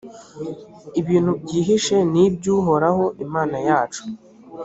[1.01, 4.01] ibintu byihishe ni iby’uhoraho imana yacu,